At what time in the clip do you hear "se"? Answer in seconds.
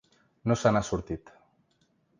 0.61-0.71